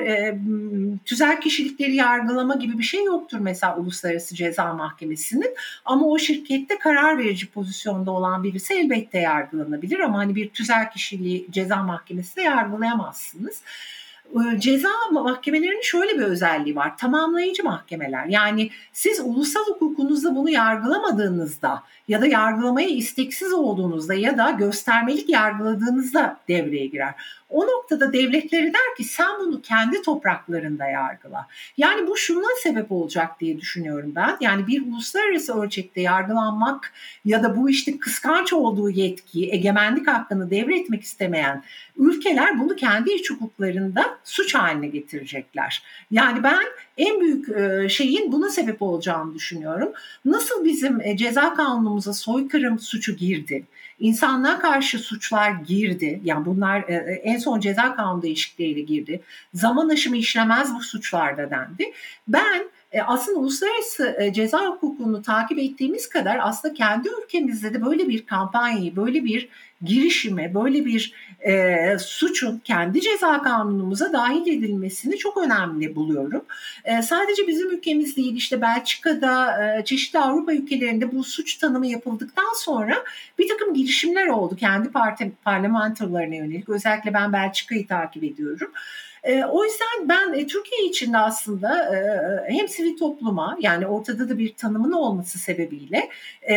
tüzel 1.05 1.41
kişilikleri 1.41 1.95
yargılama 1.95 2.55
gibi 2.55 2.77
bir 2.77 2.83
şey 2.83 3.03
yoktur 3.03 3.37
mesela 3.39 3.77
uluslararası 3.77 4.35
ceza 4.35 4.52
mahkemesinin 4.59 5.55
ama 5.85 6.05
o 6.07 6.19
şirkette 6.19 6.79
karar 6.79 7.17
verici 7.17 7.51
pozisyonda 7.51 8.11
olan 8.11 8.43
birisi 8.43 8.73
elbette 8.73 9.19
yargılanabilir 9.19 9.99
ama 9.99 10.17
hani 10.17 10.35
bir 10.35 10.49
tüzel 10.49 10.91
kişiliği 10.91 11.47
ceza 11.51 11.83
mahkemesinde 11.83 12.41
yargılayamazsınız. 12.41 13.61
Ee, 14.35 14.59
ceza 14.59 14.89
mahkemelerinin 15.11 15.81
şöyle 15.81 16.17
bir 16.17 16.23
özelliği 16.23 16.75
var. 16.75 16.97
Tamamlayıcı 16.97 17.63
mahkemeler. 17.63 18.25
Yani 18.25 18.69
siz 18.93 19.19
ulusal 19.19 19.65
hukukunuzda 19.65 20.35
bunu 20.35 20.49
yargılamadığınızda 20.49 21.83
ya 22.07 22.21
da 22.21 22.27
yargılamaya 22.27 22.87
isteksiz 22.87 23.53
olduğunuzda 23.53 24.13
ya 24.13 24.37
da 24.37 24.51
göstermelik 24.51 25.29
yargıladığınızda 25.29 26.37
devreye 26.47 26.85
girer. 26.85 27.13
O 27.53 27.67
noktada 27.67 28.13
devletleri 28.13 28.73
der 28.73 28.95
ki 28.97 29.03
sen 29.03 29.29
bunu 29.39 29.61
kendi 29.61 30.01
topraklarında 30.01 30.85
yargıla. 30.85 31.47
Yani 31.77 32.07
bu 32.07 32.17
şuna 32.17 32.47
sebep 32.63 32.91
olacak 32.91 33.39
diye 33.39 33.59
düşünüyorum 33.59 34.11
ben. 34.15 34.37
Yani 34.41 34.67
bir 34.67 34.87
uluslararası 34.87 35.61
ölçekte 35.61 36.01
yargılanmak 36.01 36.93
ya 37.25 37.43
da 37.43 37.57
bu 37.57 37.69
işte 37.69 37.97
kıskanç 37.97 38.53
olduğu 38.53 38.89
yetkiyi, 38.89 39.51
egemenlik 39.51 40.07
hakkını 40.07 40.51
devretmek 40.51 41.03
istemeyen 41.03 41.63
ülkeler 41.97 42.59
bunu 42.59 42.75
kendi 42.75 43.11
iç 43.11 43.31
hukuklarında 43.31 44.05
suç 44.23 44.55
haline 44.55 44.87
getirecekler. 44.87 45.83
Yani 46.11 46.43
ben 46.43 46.63
en 46.97 47.21
büyük 47.21 47.49
e, 47.49 47.89
şeyin 47.89 48.31
buna 48.31 48.49
sebep 48.49 48.81
olacağını 48.81 49.33
düşünüyorum. 49.33 49.91
Nasıl 50.25 50.65
bizim 50.65 51.01
e, 51.01 51.17
ceza 51.17 51.53
kanunumuza 51.53 52.13
soykırım 52.13 52.79
suçu 52.79 53.15
girdi? 53.15 53.63
İnsanlığa 53.99 54.59
karşı 54.59 54.99
suçlar 54.99 55.51
girdi. 55.51 56.21
Yani 56.23 56.45
bunlar 56.45 56.79
e, 56.79 57.21
en 57.23 57.37
son 57.37 57.59
ceza 57.59 57.95
kanunu 57.95 58.21
değişikliğiyle 58.21 58.81
girdi. 58.81 59.21
Zaman 59.53 59.89
aşımı 59.89 60.17
işlemez 60.17 60.75
bu 60.75 60.83
suçlarda 60.83 61.49
dendi. 61.49 61.91
Ben 62.27 62.69
aslında 63.07 63.39
uluslararası 63.39 64.31
ceza 64.33 64.65
hukukunu 64.65 65.21
takip 65.21 65.59
ettiğimiz 65.59 66.09
kadar 66.09 66.39
aslında 66.41 66.73
kendi 66.73 67.09
ülkemizde 67.23 67.73
de 67.73 67.85
böyle 67.85 68.09
bir 68.09 68.25
kampanyayı, 68.25 68.95
böyle 68.95 69.23
bir 69.23 69.49
girişime, 69.83 70.53
böyle 70.53 70.85
bir 70.85 71.13
e, 71.45 71.97
suçun 71.99 72.61
kendi 72.63 73.01
ceza 73.01 73.41
kanunumuza 73.41 74.13
dahil 74.13 74.47
edilmesini 74.47 75.17
çok 75.17 75.37
önemli 75.37 75.95
buluyorum. 75.95 76.45
E, 76.83 77.01
sadece 77.01 77.47
bizim 77.47 77.71
ülkemiz 77.71 78.17
değil 78.17 78.35
işte 78.35 78.61
Belçika'da 78.61 79.63
e, 79.63 79.85
çeşitli 79.85 80.19
Avrupa 80.19 80.53
ülkelerinde 80.53 81.11
bu 81.11 81.23
suç 81.23 81.55
tanımı 81.55 81.87
yapıldıktan 81.87 82.53
sonra 82.55 83.03
bir 83.39 83.47
takım 83.47 83.73
girişimler 83.73 84.27
oldu 84.27 84.55
kendi 84.55 84.89
parti 84.89 85.31
parlamentolarına 85.43 86.35
yönelik. 86.35 86.69
Özellikle 86.69 87.13
ben 87.13 87.33
Belçika'yı 87.33 87.87
takip 87.87 88.23
ediyorum. 88.23 88.71
E, 89.23 89.43
o 89.45 89.63
yüzden 89.63 90.09
ben 90.09 90.33
e, 90.33 90.47
Türkiye 90.47 90.89
içinde 90.89 91.17
aslında 91.17 91.95
e, 91.95 92.53
hem 92.53 92.67
sivil 92.67 92.97
topluma 92.97 93.57
yani 93.61 93.87
ortada 93.87 94.29
da 94.29 94.37
bir 94.37 94.53
tanımın 94.53 94.91
olması 94.91 95.39
sebebiyle 95.39 96.09
e, 96.41 96.55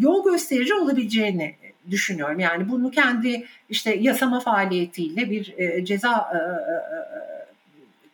yol 0.00 0.24
gösterici 0.24 0.74
olabileceğini 0.74 1.54
düşünüyorum. 1.90 2.40
Yani 2.40 2.68
bunu 2.68 2.90
kendi 2.90 3.46
işte 3.70 3.94
yasama 3.94 4.40
faaliyetiyle 4.40 5.30
bir 5.30 5.54
e, 5.56 5.84
ceza 5.84 6.30
e, 6.34 6.36
e, 6.36 6.76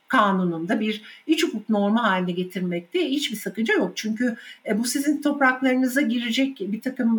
kanununda 0.09 0.81
bir 0.81 1.03
iç 1.27 1.45
hukuk 1.45 1.69
normu 1.69 2.03
haline 2.03 2.33
getirmekte 2.33 3.11
hiçbir 3.11 3.37
sakınca 3.37 3.75
yok. 3.75 3.93
Çünkü 3.95 4.37
bu 4.75 4.85
sizin 4.85 5.23
topraklarınıza 5.23 6.01
girecek 6.01 6.61
bir 6.61 6.81
takım 6.81 7.19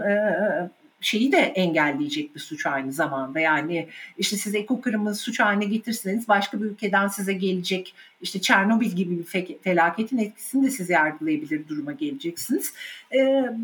şeyi 1.03 1.31
de 1.31 1.37
engelleyecek 1.37 2.35
bir 2.35 2.39
suç 2.39 2.65
aynı 2.65 2.93
zamanda. 2.93 3.39
Yani 3.39 3.87
işte 4.17 4.37
siz 4.37 4.55
ekokırımı 4.55 5.15
suç 5.15 5.39
haline 5.39 5.65
getirseniz 5.65 6.27
başka 6.27 6.61
bir 6.61 6.65
ülkeden 6.65 7.07
size 7.07 7.33
gelecek 7.33 7.93
işte 8.21 8.41
Çernobil 8.41 8.91
gibi 8.91 9.19
bir 9.19 9.57
felaketin 9.61 10.17
etkisini 10.17 10.65
de 10.65 10.71
siz 10.71 10.89
yargılayabilir 10.89 11.67
duruma 11.67 11.91
geleceksiniz. 11.91 12.73
Ee, 13.13 13.17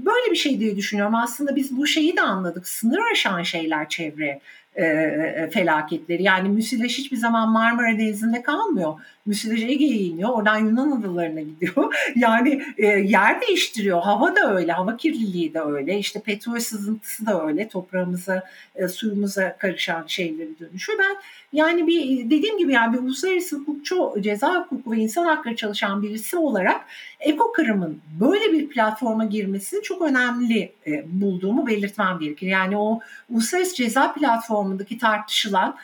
böyle 0.05 0.31
bir 0.31 0.35
şey 0.35 0.59
diye 0.59 0.75
düşünüyorum. 0.75 1.15
Aslında 1.15 1.55
biz 1.55 1.77
bu 1.77 1.87
şeyi 1.87 2.17
de 2.17 2.21
anladık. 2.21 2.67
Sınır 2.67 2.99
aşan 3.11 3.43
şeyler 3.43 3.89
çevre 3.89 4.41
e, 4.75 4.85
e, 4.85 5.49
felaketleri. 5.49 6.23
Yani 6.23 6.49
müsilaj 6.49 6.97
hiçbir 6.97 7.17
zaman 7.17 7.49
Marmara 7.49 7.97
Denizi'nde 7.97 8.41
kalmıyor. 8.41 8.99
Müsilaj 9.29 9.63
Ege'ye 9.63 9.95
iniyor. 9.95 10.29
Oradan 10.29 10.57
Yunan 10.57 10.91
adalarına 10.91 11.41
gidiyor. 11.41 11.93
yani 12.15 12.61
e, 12.77 12.85
yer 12.87 13.41
değiştiriyor. 13.41 14.01
Hava 14.01 14.35
da 14.35 14.55
öyle. 14.55 14.71
Hava 14.71 14.97
kirliliği 14.97 15.53
de 15.53 15.61
öyle. 15.61 15.97
İşte 15.99 16.19
petrol 16.19 16.59
sızıntısı 16.59 17.25
da 17.25 17.45
öyle. 17.47 17.67
Toprağımıza, 17.67 18.43
e, 18.75 18.87
suyumuza 18.87 19.57
karışan 19.57 20.03
şeyleri 20.07 20.59
dönüşüyor. 20.59 20.99
Ben 20.99 21.15
yani 21.53 21.87
bir 21.87 22.25
dediğim 22.25 22.57
gibi 22.57 22.73
yani 22.73 22.93
bir 22.93 22.99
uluslararası 22.99 23.55
hukukçu, 23.55 24.13
ceza 24.19 24.55
hukuku 24.55 24.91
ve 24.91 24.97
insan 24.97 25.25
hakları 25.25 25.55
çalışan 25.55 26.03
birisi 26.03 26.37
olarak 26.37 26.81
Eko 27.19 27.51
Kırım'ın 27.51 28.01
böyle 28.19 28.53
bir 28.53 28.69
platforma 28.69 29.25
girmesini 29.25 29.83
çok 29.83 30.01
önemli 30.01 30.71
e, 30.87 31.03
bulduğumu 31.21 31.67
belirtmem 31.67 32.19
gerekir. 32.19 32.47
Yani 32.47 32.77
o 32.77 32.99
uluslararası 33.29 33.75
ceza 33.75 34.13
platformundaki 34.13 34.97
tartışılan 34.97 35.75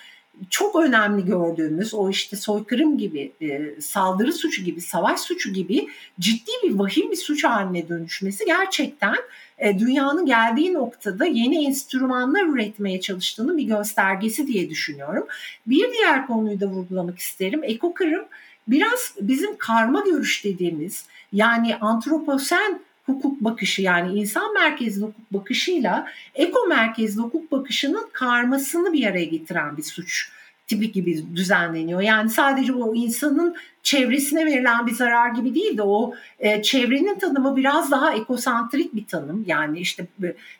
çok 0.49 0.75
önemli 0.75 1.25
gördüğümüz 1.25 1.93
o 1.93 2.09
işte 2.09 2.35
soykırım 2.35 2.97
gibi, 2.97 3.31
e, 3.41 3.81
saldırı 3.81 4.33
suçu 4.33 4.63
gibi, 4.63 4.81
savaş 4.81 5.19
suçu 5.19 5.53
gibi 5.53 5.87
ciddi 6.19 6.51
bir 6.63 6.71
vahim 6.71 7.11
bir 7.11 7.15
suç 7.15 7.43
haline 7.43 7.89
dönüşmesi 7.89 8.45
gerçekten 8.45 9.15
e, 9.57 9.79
dünyanın 9.79 10.25
geldiği 10.25 10.73
noktada 10.73 11.25
yeni 11.25 11.65
enstrümanlar 11.65 12.45
üretmeye 12.45 13.01
çalıştığının 13.01 13.57
bir 13.57 13.63
göstergesi 13.63 14.47
diye 14.47 14.69
düşünüyorum. 14.69 15.27
Bir 15.67 15.91
diğer 15.93 16.27
konuyu 16.27 16.59
da 16.59 16.65
vurgulamak 16.65 17.19
isterim. 17.19 17.63
Ekokırım 17.63 18.25
biraz 18.67 19.15
bizim 19.21 19.57
karma 19.57 20.01
görüş 20.01 20.43
dediğimiz 20.43 21.05
yani 21.33 21.75
antroposen 21.75 22.79
hukuk 23.05 23.41
bakışı 23.41 23.81
yani 23.81 24.19
insan 24.19 24.53
merkezli 24.53 25.01
hukuk 25.01 25.33
bakışıyla 25.33 26.07
eko 26.35 26.67
merkezli 26.67 27.21
hukuk 27.21 27.51
bakışının 27.51 28.09
karmasını 28.13 28.93
bir 28.93 29.07
araya 29.07 29.25
getiren 29.25 29.77
bir 29.77 29.83
suç 29.83 30.31
tipi 30.67 30.91
gibi 30.91 31.35
düzenleniyor. 31.35 32.01
Yani 32.01 32.29
sadece 32.29 32.73
o 32.73 32.95
insanın 32.95 33.55
çevresine 33.83 34.45
verilen 34.45 34.87
bir 34.87 34.91
zarar 34.91 35.29
gibi 35.29 35.55
değil 35.55 35.77
de 35.77 35.81
o 35.81 36.13
e, 36.39 36.61
çevrenin 36.61 37.19
tanımı 37.19 37.55
biraz 37.55 37.91
daha 37.91 38.13
ekosantrik 38.13 38.95
bir 38.95 39.05
tanım. 39.05 39.43
Yani 39.47 39.79
işte 39.79 40.05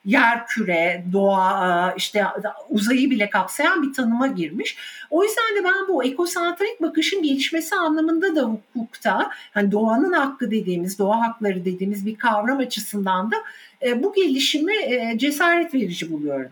yer 0.06 0.48
küre, 0.48 1.06
doğa, 1.14 1.92
e, 1.92 1.98
işte 1.98 2.26
uzayı 2.70 3.10
bile 3.10 3.30
kapsayan 3.30 3.84
bir 3.84 3.94
tanıma 3.94 4.28
girmiş. 4.28 4.78
O 5.10 5.24
yüzden 5.24 5.56
de 5.60 5.64
ben 5.64 5.88
bu 5.88 6.04
ekosantrik 6.04 6.82
bakışın 6.82 7.24
gelişmesi 7.24 7.76
anlamında 7.76 8.36
da 8.36 8.42
hukukta 8.42 9.32
hani 9.54 9.72
doğanın 9.72 10.14
hakkı 10.14 10.52
dediğimiz, 10.52 11.00
doğa 11.00 11.22
hakları 11.22 11.66
dediğimiz 11.66 12.06
bir 12.06 12.16
kavram 12.16 12.58
açısından 12.58 13.32
da 13.32 13.36
e, 13.82 14.04
bu 14.04 14.14
gelişimi 14.14 14.76
e, 14.76 15.18
cesaret 15.18 15.74
verici 15.74 16.12
buluyorum. 16.12 16.52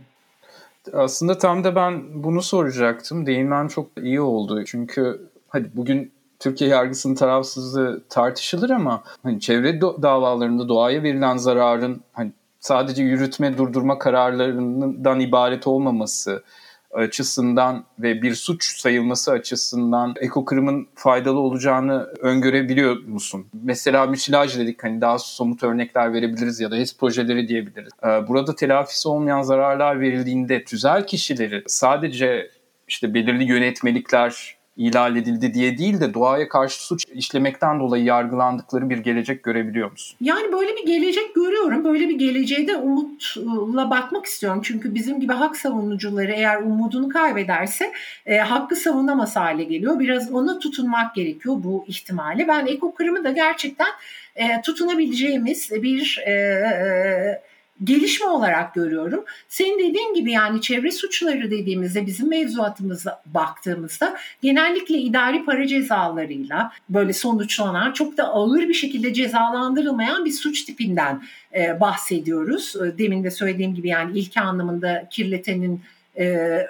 Aslında 0.93 1.37
tam 1.37 1.63
da 1.63 1.75
ben 1.75 2.23
bunu 2.23 2.41
soracaktım. 2.41 3.25
Değinmen 3.25 3.67
çok 3.67 3.87
iyi 4.01 4.21
oldu. 4.21 4.63
Çünkü 4.65 5.29
hadi 5.49 5.71
bugün 5.73 6.11
Türkiye 6.39 6.69
yargısının 6.69 7.15
tarafsızlığı 7.15 8.03
tartışılır 8.09 8.69
ama 8.69 9.03
hani 9.23 9.39
çevre 9.39 9.81
davalarında 9.81 10.69
doğaya 10.69 11.03
verilen 11.03 11.37
zararın 11.37 12.01
hani 12.13 12.31
sadece 12.59 13.03
yürütme 13.03 13.57
durdurma 13.57 13.99
kararlarından 13.99 15.19
ibaret 15.19 15.67
olmaması 15.67 16.43
açısından 16.93 17.85
ve 17.99 18.21
bir 18.21 18.35
suç 18.35 18.77
sayılması 18.77 19.31
açısından 19.31 20.13
ekokırımın 20.19 20.87
faydalı 20.95 21.39
olacağını 21.39 22.07
öngörebiliyor 22.19 23.03
musun? 23.03 23.47
Mesela 23.63 24.05
müsilaj 24.05 24.57
dedik 24.57 24.83
hani 24.83 25.01
daha 25.01 25.19
somut 25.19 25.63
örnekler 25.63 26.13
verebiliriz 26.13 26.59
ya 26.59 26.71
da 26.71 26.75
HES 26.75 26.97
projeleri 26.97 27.47
diyebiliriz. 27.47 27.91
Ee, 28.03 28.07
burada 28.07 28.55
telafisi 28.55 29.07
olmayan 29.07 29.41
zararlar 29.41 29.99
verildiğinde 29.99 30.63
tüzel 30.63 31.07
kişileri 31.07 31.63
sadece 31.67 32.49
işte 32.87 33.13
belirli 33.13 33.43
yönetmelikler 33.43 34.57
ihlal 34.77 35.15
edildi 35.15 35.53
diye 35.53 35.77
değil 35.77 35.99
de 35.99 36.13
doğaya 36.13 36.49
karşı 36.49 36.85
suç 36.85 37.05
işlemekten 37.13 37.79
dolayı 37.79 38.03
yargılandıkları 38.03 38.89
bir 38.89 38.97
gelecek 38.97 39.43
görebiliyor 39.43 39.91
musun? 39.91 40.17
Yani 40.21 40.51
böyle 40.51 40.75
bir 40.75 40.85
gelecek 40.85 41.35
görüyorum. 41.35 41.83
Böyle 41.83 42.09
bir 42.09 42.19
geleceğe 42.19 42.67
de 42.67 42.75
umutla 42.77 43.89
bakmak 43.89 44.25
istiyorum. 44.25 44.61
Çünkü 44.63 44.95
bizim 44.95 45.19
gibi 45.19 45.33
hak 45.33 45.57
savunucuları 45.57 46.31
eğer 46.31 46.61
umudunu 46.61 47.09
kaybederse 47.09 47.93
e, 48.25 48.37
hakkı 48.37 48.75
savunamaz 48.75 49.35
hale 49.35 49.63
geliyor. 49.63 49.99
Biraz 49.99 50.31
ona 50.31 50.59
tutunmak 50.59 51.15
gerekiyor 51.15 51.55
bu 51.63 51.85
ihtimali. 51.87 52.47
Ben 52.47 52.65
ekokırımı 52.65 53.23
da 53.23 53.31
gerçekten 53.31 53.89
e, 54.35 54.61
tutunabileceğimiz 54.61 55.71
bir 55.71 56.23
e, 56.25 56.31
e, 56.31 57.52
gelişme 57.83 58.27
olarak 58.27 58.73
görüyorum. 58.73 59.23
Senin 59.47 59.79
dediğin 59.79 60.13
gibi 60.13 60.31
yani 60.31 60.61
çevre 60.61 60.91
suçları 60.91 61.51
dediğimizde 61.51 62.05
bizim 62.05 62.29
mevzuatımıza 62.29 63.21
baktığımızda 63.25 64.17
genellikle 64.41 64.97
idari 64.97 65.45
para 65.45 65.67
cezalarıyla 65.67 66.71
böyle 66.89 67.13
sonuçlanan 67.13 67.91
çok 67.91 68.17
da 68.17 68.23
ağır 68.23 68.69
bir 68.69 68.73
şekilde 68.73 69.13
cezalandırılmayan 69.13 70.25
bir 70.25 70.31
suç 70.31 70.63
tipinden 70.63 71.23
e, 71.55 71.79
bahsediyoruz. 71.79 72.75
E, 72.75 72.97
demin 72.97 73.23
de 73.23 73.31
söylediğim 73.31 73.75
gibi 73.75 73.87
yani 73.87 74.19
ilk 74.19 74.37
anlamında 74.37 75.07
kirletenin 75.11 75.81
e, 76.15 76.25
e, 76.25 76.67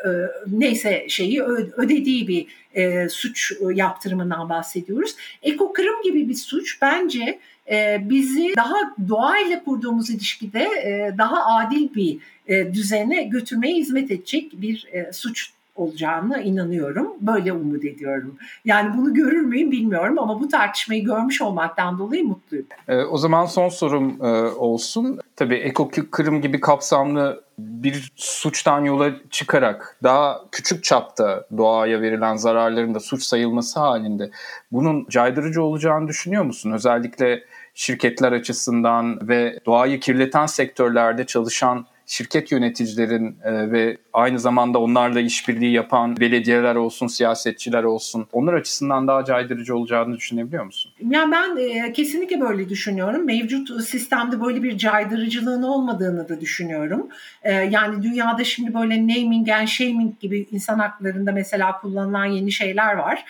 neyse 0.47 1.05
şeyi 1.09 1.43
ödediği 1.77 2.27
bir 2.27 2.47
e, 2.73 3.09
suç 3.09 3.53
yaptırımından 3.73 4.50
bahsediyoruz. 4.50 5.15
Ekokırım 5.43 6.01
gibi 6.03 6.29
bir 6.29 6.35
suç 6.35 6.81
bence 6.81 7.39
e, 7.71 8.01
bizi 8.09 8.53
daha 8.57 8.95
doğayla 9.09 9.63
kurduğumuz 9.63 10.09
ilişkide 10.09 10.63
e, 10.63 11.17
daha 11.17 11.57
adil 11.57 11.93
bir 11.95 12.17
e, 12.47 12.73
düzene 12.73 13.23
götürmeye 13.23 13.75
hizmet 13.75 14.12
edecek 14.12 14.51
bir 14.53 14.88
e, 14.91 15.13
suç 15.13 15.51
olacağını 15.75 16.41
inanıyorum. 16.41 17.07
Böyle 17.21 17.53
umut 17.53 17.85
ediyorum. 17.85 18.35
Yani 18.65 18.97
bunu 18.97 19.13
görür 19.13 19.41
müyüm 19.41 19.71
bilmiyorum 19.71 20.19
ama 20.19 20.41
bu 20.41 20.47
tartışmayı 20.47 21.05
görmüş 21.05 21.41
olmaktan 21.41 21.99
dolayı 21.99 22.23
mutluyum. 22.23 22.65
E, 22.87 22.97
o 22.97 23.17
zaman 23.17 23.45
son 23.45 23.69
sorum 23.69 24.25
e, 24.25 24.27
olsun. 24.41 25.19
Tabii 25.35 25.55
eko 25.55 25.91
kırım 26.11 26.41
gibi 26.41 26.59
kapsamlı 26.59 27.43
bir 27.57 28.11
suçtan 28.15 28.85
yola 28.85 29.11
çıkarak 29.29 29.97
daha 30.03 30.41
küçük 30.51 30.83
çapta 30.83 31.47
doğaya 31.57 32.01
verilen 32.01 32.35
zararların 32.35 32.95
da 32.95 32.99
suç 32.99 33.23
sayılması 33.23 33.79
halinde 33.79 34.31
bunun 34.71 35.05
caydırıcı 35.09 35.63
olacağını 35.63 36.07
düşünüyor 36.07 36.43
musun? 36.43 36.71
Özellikle 36.71 37.43
şirketler 37.73 38.31
açısından 38.31 39.27
ve 39.27 39.59
doğayı 39.65 39.99
kirleten 39.99 40.45
sektörlerde 40.45 41.25
çalışan 41.25 41.85
şirket 42.05 42.51
yöneticilerin 42.51 43.38
e, 43.43 43.72
ve 43.72 43.98
aynı 44.13 44.39
zamanda 44.39 44.79
onlarla 44.79 45.19
işbirliği 45.19 45.72
yapan 45.72 46.17
belediyeler 46.17 46.75
olsun, 46.75 47.07
siyasetçiler 47.07 47.83
olsun 47.83 48.27
onlar 48.31 48.53
açısından 48.53 49.07
daha 49.07 49.25
caydırıcı 49.25 49.75
olacağını 49.75 50.17
düşünebiliyor 50.17 50.65
musun? 50.65 50.91
Yani 51.10 51.31
ben 51.31 51.57
e, 51.57 51.93
kesinlikle 51.93 52.41
böyle 52.41 52.69
düşünüyorum. 52.69 53.25
Mevcut 53.25 53.83
sistemde 53.86 54.41
böyle 54.41 54.63
bir 54.63 54.77
caydırıcılığın 54.77 55.63
olmadığını 55.63 56.29
da 56.29 56.41
düşünüyorum. 56.41 57.07
E, 57.43 57.53
yani 57.53 58.03
dünyada 58.03 58.43
şimdi 58.43 58.74
böyle 58.74 59.01
naming 59.01 59.50
and 59.50 59.67
shaming 59.67 60.19
gibi 60.19 60.48
insan 60.51 60.79
haklarında 60.79 61.31
mesela 61.31 61.79
kullanılan 61.81 62.25
yeni 62.25 62.51
şeyler 62.51 62.93
var. 62.93 63.25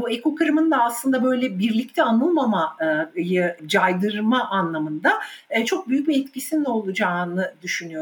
Bu 0.00 0.10
eko 0.10 0.34
kırımın 0.34 0.70
da 0.70 0.82
aslında 0.82 1.22
böyle 1.22 1.58
birlikte 1.58 2.02
anılmamayı 2.02 3.56
caydırma 3.66 4.50
anlamında 4.50 5.12
çok 5.66 5.88
büyük 5.88 6.08
bir 6.08 6.20
etkisinin 6.20 6.64
olacağını 6.64 7.54
düşünüyorum. 7.62 7.93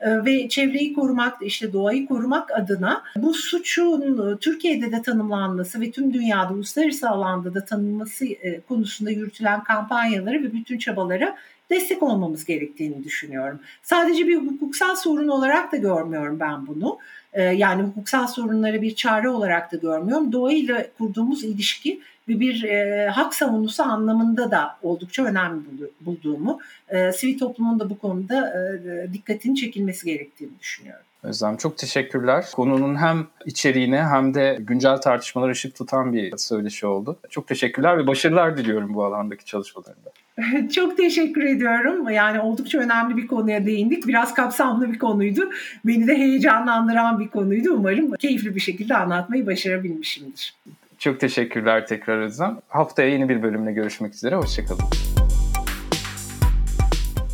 E, 0.00 0.24
ve 0.24 0.48
çevreyi 0.48 0.92
korumak, 0.92 1.42
işte 1.42 1.72
doğayı 1.72 2.06
korumak 2.06 2.50
adına 2.50 3.02
bu 3.16 3.34
suçun 3.34 4.38
Türkiye'de 4.40 4.92
de 4.92 5.02
tanımlanması 5.02 5.80
ve 5.80 5.90
tüm 5.90 6.14
dünyada 6.14 6.54
uluslararası 6.54 7.08
alanda 7.08 7.54
da 7.54 7.64
tanınması 7.64 8.24
e, 8.24 8.60
konusunda 8.60 9.10
yürütülen 9.10 9.64
kampanyaları 9.64 10.42
ve 10.42 10.52
bütün 10.52 10.78
çabalara 10.78 11.36
destek 11.70 12.02
olmamız 12.02 12.44
gerektiğini 12.44 13.04
düşünüyorum. 13.04 13.60
Sadece 13.82 14.26
bir 14.26 14.36
hukuksal 14.36 14.96
sorun 14.96 15.28
olarak 15.28 15.72
da 15.72 15.76
görmüyorum 15.76 16.40
ben 16.40 16.66
bunu. 16.66 16.98
E, 17.32 17.42
yani 17.42 17.82
hukuksal 17.82 18.26
sorunları 18.26 18.82
bir 18.82 18.94
çare 18.94 19.28
olarak 19.28 19.72
da 19.72 19.76
görmüyorum. 19.76 20.32
Doğayla 20.32 20.86
kurduğumuz 20.98 21.44
ilişki 21.44 22.00
ve 22.28 22.40
bir 22.40 22.64
e, 22.64 23.08
hak 23.08 23.34
savunusu 23.34 23.82
anlamında 23.82 24.50
da 24.50 24.76
oldukça 24.82 25.24
önemli 25.24 25.62
bulduğumu, 26.00 26.60
e, 26.88 27.12
sivil 27.12 27.38
toplumun 27.38 27.80
da 27.80 27.90
bu 27.90 27.98
konuda 27.98 28.52
e, 28.54 29.12
dikkatini 29.12 29.56
çekilmesi 29.56 30.06
gerektiğini 30.06 30.58
düşünüyorum. 30.60 31.04
Özlem 31.22 31.56
çok 31.56 31.78
teşekkürler. 31.78 32.44
Konunun 32.54 32.96
hem 32.96 33.26
içeriğine 33.46 34.02
hem 34.02 34.34
de 34.34 34.58
güncel 34.60 34.96
tartışmalar 34.96 35.50
ışık 35.50 35.74
tutan 35.74 36.12
bir 36.12 36.36
söyleşi 36.36 36.86
oldu. 36.86 37.18
Çok 37.30 37.46
teşekkürler 37.46 37.98
ve 37.98 38.06
başarılar 38.06 38.56
diliyorum 38.56 38.94
bu 38.94 39.04
alandaki 39.04 39.44
çalışmalarında. 39.44 40.10
Çok 40.72 40.96
teşekkür 40.96 41.42
ediyorum. 41.42 42.10
Yani 42.10 42.40
oldukça 42.40 42.78
önemli 42.78 43.16
bir 43.16 43.26
konuya 43.26 43.66
değindik. 43.66 44.06
Biraz 44.06 44.34
kapsamlı 44.34 44.92
bir 44.92 44.98
konuydu. 44.98 45.50
Beni 45.84 46.06
de 46.06 46.16
heyecanlandıran 46.16 47.20
bir 47.20 47.28
konuydu. 47.28 47.74
Umarım 47.74 48.12
keyifli 48.14 48.54
bir 48.54 48.60
şekilde 48.60 48.96
anlatmayı 48.96 49.46
başarabilmişimdir. 49.46 50.54
Çok 50.98 51.20
teşekkürler 51.20 51.86
tekrar 51.86 52.18
Özlem. 52.18 52.60
Haftaya 52.68 53.08
yeni 53.08 53.28
bir 53.28 53.42
bölümle 53.42 53.72
görüşmek 53.72 54.14
üzere. 54.14 54.36
Hoşçakalın. 54.36 54.84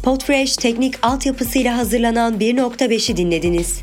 Podfresh 0.04 0.56
teknik 0.56 0.94
altyapısıyla 1.02 1.76
hazırlanan 1.76 2.34
1.5'i 2.34 3.16
dinlediniz. 3.16 3.80